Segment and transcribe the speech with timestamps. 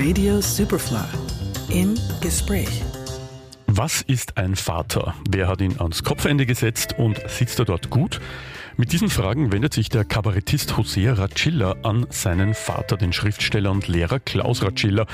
[0.00, 1.08] Radio Superfly.
[1.70, 2.84] Im Gespräch.
[3.66, 5.12] Was ist ein Vater?
[5.28, 8.20] Wer hat ihn ans Kopfende gesetzt und sitzt er dort gut?
[8.80, 13.88] Mit diesen Fragen wendet sich der Kabarettist José Racilla an seinen Vater, den Schriftsteller und
[13.88, 15.04] Lehrer Klaus Racilla.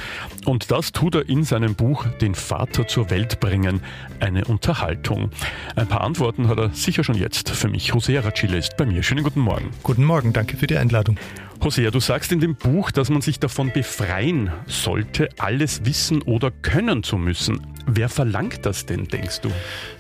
[0.45, 3.81] Und das tut er in seinem Buch Den Vater zur Welt bringen,
[4.21, 5.31] eine Unterhaltung.
[5.77, 7.91] Ein paar Antworten hat er sicher schon jetzt für mich.
[7.91, 9.03] José Racilla ist bei mir.
[9.03, 9.71] Schönen guten Morgen.
[9.83, 11.17] Guten Morgen, danke für die Einladung.
[11.63, 16.51] Hosea, du sagst in dem Buch, dass man sich davon befreien sollte, alles wissen oder
[16.51, 17.63] können zu müssen.
[17.87, 19.51] Wer verlangt das denn, denkst du?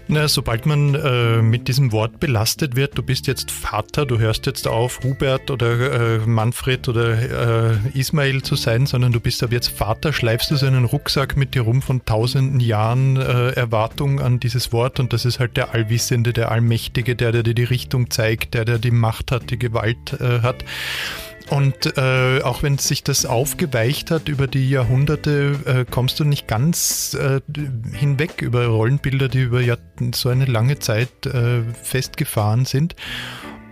[0.06, 4.44] Na, sobald man äh, mit diesem Wort belastet wird, du bist jetzt Vater, du hörst
[4.46, 9.52] jetzt auf, Hubert oder äh, Manfred oder äh, Ismail zu sein, sondern du bist ab
[9.52, 14.20] jetzt Vater, schleifst du so einen Rucksack mit dir rum von tausenden Jahren äh, Erwartung
[14.20, 17.64] an dieses Wort und das ist halt der Allwissende, der Allmächtige, der, der dir die
[17.64, 20.64] Richtung zeigt, der, der die Macht hat, die Gewalt äh, hat.
[21.50, 26.48] Und äh, auch wenn sich das aufgeweicht hat über die Jahrhunderte, äh, kommst du nicht
[26.48, 27.40] ganz äh,
[27.92, 29.76] hinweg über Rollenbilder, die über ja,
[30.14, 32.96] so eine lange Zeit äh, festgefahren sind.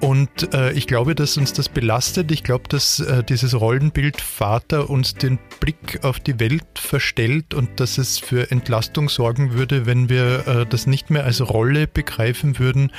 [0.03, 2.33] Und äh, ich glaube, dass uns das belastet.
[2.33, 7.79] Ich glaube, dass äh, dieses Rollenbild Vater uns den Blick auf die Welt verstellt und
[7.79, 12.59] dass es für Entlastung sorgen würde, wenn wir äh, das nicht mehr als Rolle begreifen
[12.59, 12.91] würden,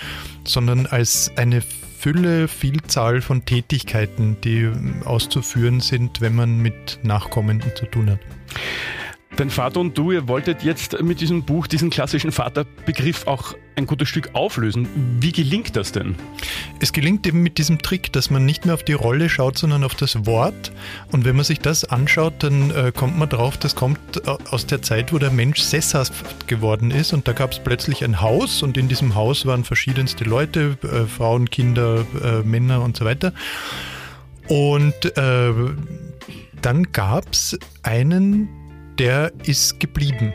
[0.46, 1.62] sondern als eine
[2.04, 4.70] Fülle, Vielzahl von Tätigkeiten, die
[5.06, 8.20] auszuführen sind, wenn man mit Nachkommenden zu tun hat.
[9.36, 13.88] Dein Vater und du, ihr wolltet jetzt mit diesem Buch diesen klassischen Vaterbegriff auch ein
[13.88, 14.88] gutes Stück auflösen.
[15.20, 16.16] Wie gelingt das denn?
[16.80, 19.84] Es gelingt eben mit diesem Trick, dass man nicht mehr auf die Rolle schaut, sondern
[19.84, 20.72] auf das Wort.
[21.12, 24.68] Und wenn man sich das anschaut, dann äh, kommt man drauf, das kommt äh, aus
[24.68, 27.12] der Zeit, wo der Mensch sesshaft geworden ist.
[27.12, 31.08] Und da gab es plötzlich ein Haus und in diesem Haus waren verschiedenste Leute, äh,
[31.08, 33.34] Frauen, Kinder, äh, Männer und so weiter.
[34.48, 35.54] Und äh,
[36.62, 38.48] dann gab es einen,
[39.00, 40.34] der ist geblieben.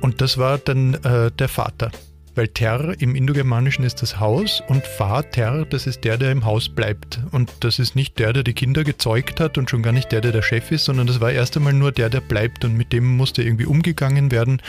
[0.00, 1.90] Und das war dann äh, der Vater.
[2.34, 6.68] Weil Ter im Indogermanischen ist das Haus und Vater, das ist der, der im Haus
[6.68, 7.20] bleibt.
[7.30, 10.20] Und das ist nicht der, der die Kinder gezeugt hat und schon gar nicht der,
[10.20, 12.92] der der Chef ist, sondern das war erst einmal nur der, der bleibt und mit
[12.92, 14.60] dem musste irgendwie umgegangen werden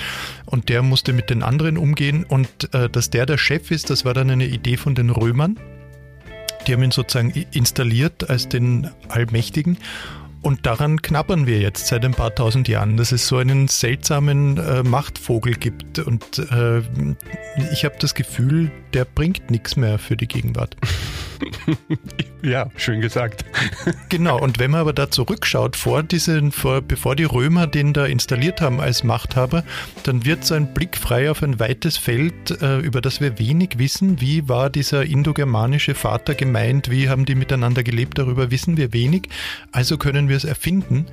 [0.46, 2.24] und der musste mit den anderen umgehen.
[2.24, 5.60] Und äh, dass der der Chef ist, das war dann eine Idee von den Römern.
[6.68, 9.78] Die haben ihn sozusagen installiert als den Allmächtigen.
[10.46, 14.60] Und daran knabbern wir jetzt seit ein paar tausend Jahren, dass es so einen seltsamen
[14.60, 15.98] äh, Machtvogel gibt.
[15.98, 16.84] Und äh,
[17.74, 20.78] ich habe das Gefühl, der bringt nichts mehr für die Gegenwart.
[22.44, 23.46] ja, schön gesagt.
[24.10, 28.06] genau, und wenn man aber da zurückschaut, vor diesen, vor, bevor die Römer den da
[28.06, 29.64] installiert haben als Machthaber,
[30.04, 33.78] dann wird so ein Blick frei auf ein weites Feld, äh, über das wir wenig
[33.78, 34.22] wissen.
[34.22, 36.92] Wie war dieser indogermanische Vater gemeint?
[36.92, 38.18] Wie haben die miteinander gelebt?
[38.18, 39.30] Darüber wissen wir wenig.
[39.72, 41.08] Also können wir es erfinden.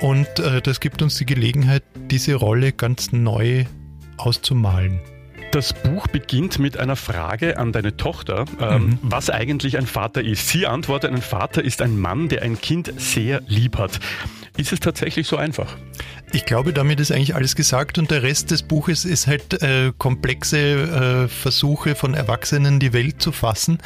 [0.00, 3.64] Und äh, das gibt uns die Gelegenheit, diese Rolle ganz neu
[4.16, 5.00] auszumalen.
[5.52, 8.98] Das Buch beginnt mit einer Frage an deine Tochter, ähm, mhm.
[9.02, 10.48] was eigentlich ein Vater ist.
[10.48, 14.00] Sie antwortet, ein Vater ist ein Mann, der ein Kind sehr lieb hat.
[14.56, 15.76] Ist es tatsächlich so einfach?
[16.32, 19.92] Ich glaube, damit ist eigentlich alles gesagt und der Rest des Buches ist halt äh,
[19.96, 20.58] komplexe
[21.24, 23.78] äh, Versuche von Erwachsenen, die Welt zu fassen.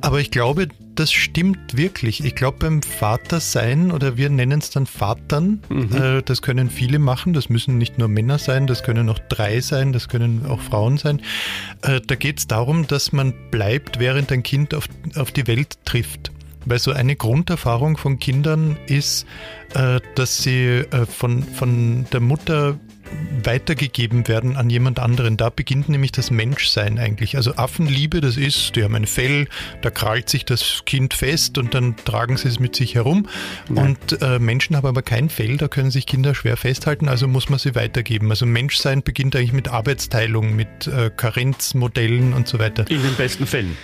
[0.00, 2.24] Aber ich glaube, das stimmt wirklich.
[2.24, 5.90] Ich glaube, beim Vatersein oder wir nennen es dann Vatern, mhm.
[5.92, 9.60] äh, das können viele machen, das müssen nicht nur Männer sein, das können auch drei
[9.60, 11.20] sein, das können auch Frauen sein.
[11.82, 15.78] Äh, da geht es darum, dass man bleibt, während ein Kind auf, auf die Welt
[15.84, 16.32] trifft.
[16.64, 19.26] Weil so eine Grunderfahrung von Kindern ist,
[19.74, 22.78] äh, dass sie äh, von, von der Mutter
[23.42, 25.36] weitergegeben werden an jemand anderen.
[25.36, 27.36] Da beginnt nämlich das Menschsein eigentlich.
[27.36, 29.48] Also Affenliebe, das ist, die haben ein Fell,
[29.80, 33.28] da krallt sich das Kind fest und dann tragen sie es mit sich herum.
[33.74, 33.82] Ja.
[33.82, 37.48] Und äh, Menschen haben aber kein Fell, da können sich Kinder schwer festhalten, also muss
[37.48, 38.30] man sie weitergeben.
[38.30, 42.90] Also Menschsein beginnt eigentlich mit Arbeitsteilung, mit äh, Karenzmodellen und so weiter.
[42.90, 43.76] In den besten Fällen.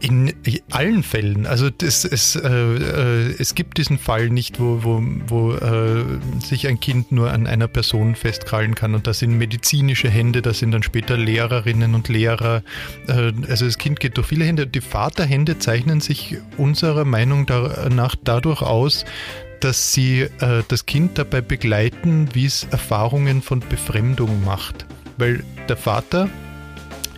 [0.00, 0.32] In
[0.70, 1.46] allen Fällen.
[1.46, 6.04] Also das, es, äh, äh, es gibt diesen Fall nicht, wo, wo, wo äh,
[6.42, 8.94] sich ein Kind nur an einer Person festkrallen kann.
[8.94, 12.62] Und das sind medizinische Hände, das sind dann später Lehrerinnen und Lehrer.
[13.08, 14.66] Äh, also das Kind geht durch viele Hände.
[14.66, 17.46] Die Vaterhände zeichnen sich unserer Meinung
[17.90, 19.04] nach dadurch aus,
[19.60, 24.86] dass sie äh, das Kind dabei begleiten, wie es Erfahrungen von Befremdung macht.
[25.18, 26.28] Weil der Vater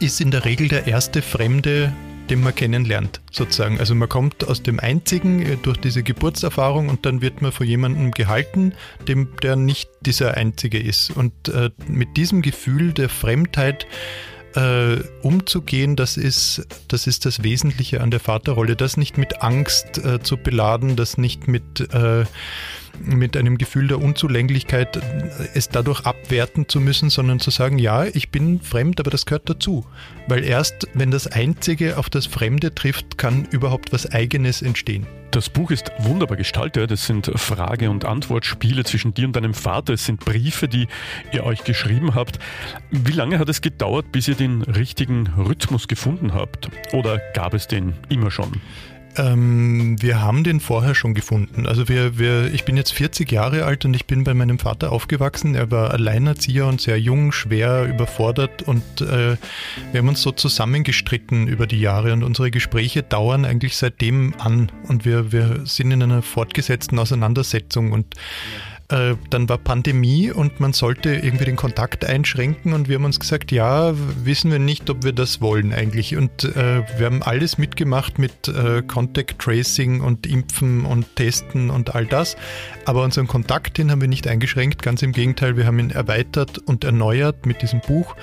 [0.01, 1.93] ist in der Regel der erste Fremde
[2.31, 3.79] den man kennenlernt, sozusagen.
[3.79, 7.67] Also man kommt aus dem Einzigen äh, durch diese Geburtserfahrung und dann wird man von
[7.67, 8.75] jemandem gehalten,
[9.09, 11.11] dem, der nicht dieser Einzige ist.
[11.11, 13.87] Und äh, mit diesem Gefühl der Fremdheit
[14.55, 18.77] äh, umzugehen, das ist, das ist das Wesentliche an der Vaterrolle.
[18.77, 22.25] Das nicht mit Angst äh, zu beladen, das nicht mit äh,
[23.01, 25.01] mit einem Gefühl der Unzulänglichkeit,
[25.55, 29.49] es dadurch abwerten zu müssen, sondern zu sagen, ja, ich bin fremd, aber das gehört
[29.49, 29.85] dazu.
[30.29, 35.07] Weil erst, wenn das Einzige auf das Fremde trifft, kann überhaupt was Eigenes entstehen.
[35.33, 36.91] Das Buch ist wunderbar gestaltet.
[36.91, 39.95] Es sind Frage- und Antwortspiele zwischen dir und deinem Vater.
[39.95, 40.89] Es sind Briefe, die
[41.33, 42.39] ihr euch geschrieben habt.
[42.91, 46.69] Wie lange hat es gedauert, bis ihr den richtigen Rhythmus gefunden habt?
[46.93, 48.61] Oder gab es den immer schon?
[49.17, 51.67] Ähm, wir haben den vorher schon gefunden.
[51.67, 54.91] Also wir, wir, ich bin jetzt 40 Jahre alt und ich bin bei meinem Vater
[54.93, 55.55] aufgewachsen.
[55.55, 59.37] Er war Alleinerzieher und sehr jung, schwer überfordert und äh,
[59.93, 64.73] wir haben uns so zusammengestritten über die Jahre und unsere Gespräche dauern eigentlich seitdem an
[64.89, 68.15] und wir, wir sind in einer fortgesetzten Auseinandersetzung und
[68.93, 73.19] äh, dann war Pandemie und man sollte irgendwie den Kontakt einschränken und wir haben uns
[73.19, 76.17] gesagt, ja, wissen wir nicht, ob wir das wollen eigentlich.
[76.17, 81.95] Und äh, wir haben alles mitgemacht mit äh, Contact Tracing und Impfen und Testen und
[81.95, 82.37] all das.
[82.85, 86.59] Aber unseren Kontakt, den haben wir nicht eingeschränkt, ganz im Gegenteil, wir haben ihn erweitert
[86.59, 88.15] und erneuert mit diesem Buch.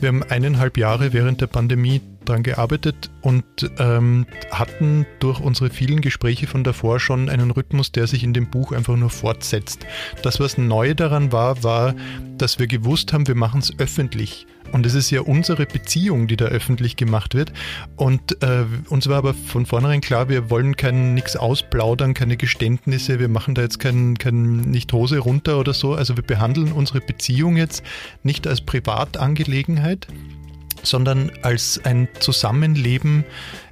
[0.00, 3.44] Wir haben eineinhalb Jahre während der Pandemie daran gearbeitet und
[3.78, 8.50] ähm, hatten durch unsere vielen Gespräche von davor schon einen Rhythmus, der sich in dem
[8.50, 9.86] Buch einfach nur fortsetzt.
[10.22, 11.94] Das, was neu daran war, war,
[12.38, 14.46] dass wir gewusst haben, wir machen es öffentlich.
[14.72, 17.52] Und es ist ja unsere Beziehung, die da öffentlich gemacht wird.
[17.96, 20.74] Und äh, uns war aber von vornherein klar, wir wollen
[21.14, 25.94] nichts ausplaudern, keine Geständnisse, wir machen da jetzt kein, kein nicht Hose runter oder so.
[25.94, 27.84] Also wir behandeln unsere Beziehung jetzt
[28.22, 30.08] nicht als Privatangelegenheit,
[30.86, 33.24] sondern als ein Zusammenleben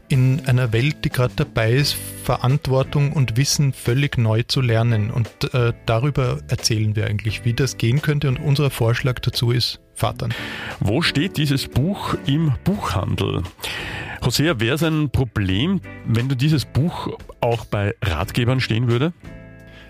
[0.08, 5.10] in einer Welt, die gerade dabei ist, Verantwortung und Wissen völlig neu zu lernen.
[5.10, 8.28] Und äh, darüber erzählen wir eigentlich, wie das gehen könnte.
[8.28, 10.34] Und unser Vorschlag dazu ist Vatern.
[10.80, 13.42] Wo steht dieses Buch im Buchhandel?
[14.24, 19.12] Hosea, wäre es ein Problem, wenn du dieses Buch auch bei Ratgebern stehen würde?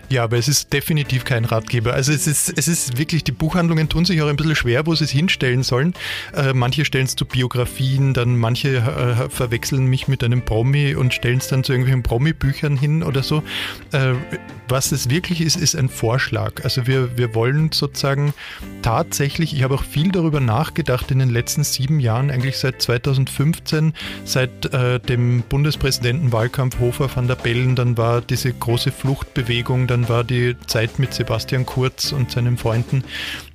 [0.09, 1.93] Ja, aber es ist definitiv kein Ratgeber.
[1.93, 4.93] Also es ist, es ist wirklich, die Buchhandlungen tun sich auch ein bisschen schwer, wo
[4.93, 5.93] sie es hinstellen sollen.
[6.33, 11.13] Äh, manche stellen es zu Biografien, dann manche äh, verwechseln mich mit einem Promi und
[11.13, 13.41] stellen es dann zu irgendwelchen Promi-Büchern hin oder so.
[13.91, 14.13] Äh,
[14.67, 16.63] was es wirklich ist, ist ein Vorschlag.
[16.63, 18.33] Also wir, wir wollen sozusagen
[18.81, 23.93] tatsächlich, ich habe auch viel darüber nachgedacht in den letzten sieben Jahren, eigentlich seit 2015,
[24.23, 30.25] seit äh, dem Bundespräsidentenwahlkampf Hofer van der Bellen, dann war diese große Fluchtbewegung, dann war
[30.25, 33.05] die Zeit mit Sebastian Kurz und seinen Freunden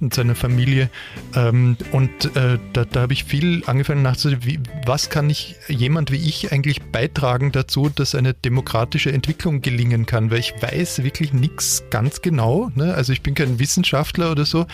[0.00, 0.88] und seiner Familie.
[1.36, 6.16] Ähm, und äh, da, da habe ich viel angefangen nachzudenken, was kann ich, jemand wie
[6.16, 11.84] ich eigentlich beitragen dazu, dass eine demokratische Entwicklung gelingen kann, weil ich weiß wirklich nichts
[11.90, 12.70] ganz genau.
[12.74, 12.94] Ne?
[12.94, 14.66] Also ich bin kein Wissenschaftler oder so.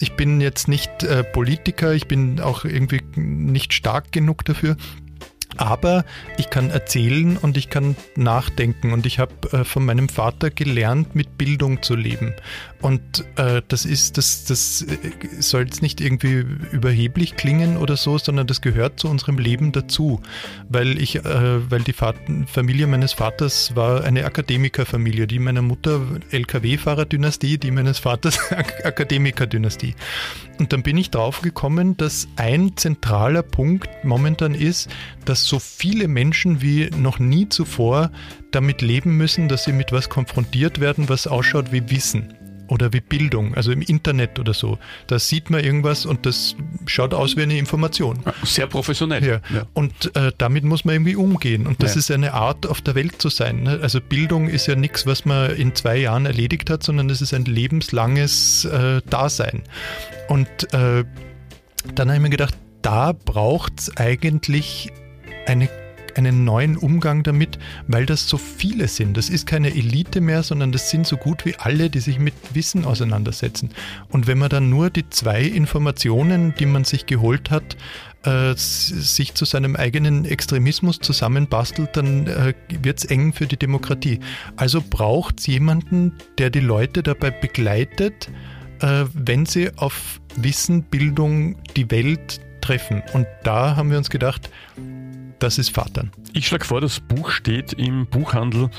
[0.00, 4.76] Ich bin jetzt nicht äh, Politiker, ich bin auch irgendwie nicht stark genug dafür.
[5.56, 6.04] Aber
[6.38, 11.14] ich kann erzählen und ich kann nachdenken und ich habe äh, von meinem Vater gelernt,
[11.14, 12.34] mit Bildung zu leben.
[12.84, 18.18] Und äh, das ist, das, das äh, soll jetzt nicht irgendwie überheblich klingen oder so,
[18.18, 20.20] sondern das gehört zu unserem Leben dazu.
[20.68, 26.02] Weil ich, äh, weil die Vater, Familie meines Vaters war eine Akademikerfamilie, die meiner Mutter
[26.30, 28.38] LKW-Fahrer-Dynastie, die meines Vaters
[28.84, 29.94] Akademiker-Dynastie.
[30.58, 34.90] Und dann bin ich drauf gekommen, dass ein zentraler Punkt momentan ist,
[35.24, 38.10] dass so viele Menschen wie noch nie zuvor
[38.50, 42.34] damit leben müssen, dass sie mit was konfrontiert werden, was ausschaut wie Wissen
[42.68, 44.78] oder wie Bildung, also im Internet oder so.
[45.06, 48.20] Da sieht man irgendwas und das schaut aus wie eine Information.
[48.42, 49.24] Sehr professionell.
[49.24, 49.40] Ja.
[49.54, 49.66] ja.
[49.74, 51.66] Und äh, damit muss man irgendwie umgehen.
[51.66, 51.98] Und das ja.
[51.98, 53.62] ist eine Art, auf der Welt zu sein.
[53.62, 53.80] Ne?
[53.82, 57.34] Also Bildung ist ja nichts, was man in zwei Jahren erledigt hat, sondern es ist
[57.34, 59.62] ein lebenslanges äh, Dasein.
[60.28, 61.04] Und äh,
[61.94, 64.90] dann habe ich mir gedacht, da braucht es eigentlich
[65.46, 65.68] eine
[66.16, 69.16] einen neuen Umgang damit, weil das so viele sind.
[69.16, 72.34] Das ist keine Elite mehr, sondern das sind so gut wie alle, die sich mit
[72.52, 73.70] Wissen auseinandersetzen.
[74.08, 77.76] Und wenn man dann nur die zwei Informationen, die man sich geholt hat,
[78.24, 84.20] äh, sich zu seinem eigenen Extremismus zusammenbastelt, dann äh, wird es eng für die Demokratie.
[84.56, 88.30] Also braucht es jemanden, der die Leute dabei begleitet,
[88.80, 93.02] äh, wenn sie auf Wissen, Bildung, die Welt treffen.
[93.12, 94.48] Und da haben wir uns gedacht,
[95.44, 96.10] das ist Vatern.
[96.32, 98.70] Ich schlage vor, das Buch steht im Buchhandel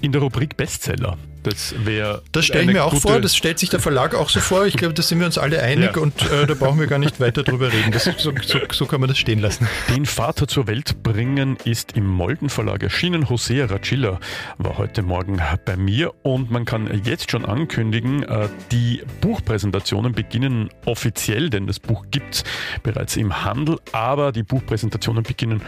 [0.00, 1.16] in der Rubrik Bestseller.
[1.42, 2.22] Das wäre.
[2.32, 4.66] Das stelle ich mir auch vor, das stellt sich der Verlag auch so vor.
[4.66, 6.02] Ich glaube, da sind wir uns alle einig ja.
[6.02, 7.92] und äh, da brauchen wir gar nicht weiter drüber reden.
[7.92, 8.32] Das, so, so,
[8.70, 9.68] so, kann man das stehen lassen.
[9.88, 13.28] Den Vater zur Welt bringen ist im Molden Verlag erschienen.
[13.28, 14.20] Hosea Racilla
[14.58, 20.70] war heute Morgen bei mir und man kann jetzt schon ankündigen, äh, die Buchpräsentationen beginnen
[20.84, 22.44] offiziell, denn das Buch gibt es
[22.82, 25.62] bereits im Handel, aber die Buchpräsentationen beginnen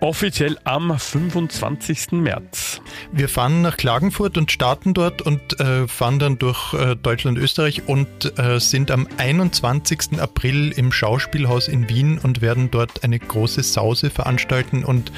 [0.00, 2.12] offiziell am 25.
[2.12, 2.80] März.
[3.12, 7.38] Wir fahren nach Klagenfurt und starten dort Auffahrt und äh, fahren dann durch äh, Deutschland,
[7.38, 10.20] Österreich und äh, sind am 21.
[10.20, 15.12] April im Schauspielhaus in Wien und werden dort eine große Sause veranstalten und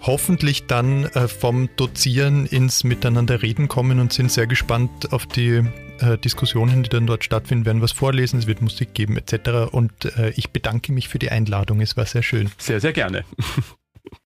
[0.00, 5.62] hoffentlich dann äh, vom Dozieren ins Miteinander reden kommen und sind sehr gespannt auf die
[6.00, 9.72] äh, Diskussionen, die dann dort stattfinden, werden was vorlesen, es wird Musik geben etc.
[9.72, 12.50] Und äh, ich bedanke mich für die Einladung, es war sehr schön.
[12.58, 13.24] Sehr, sehr gerne.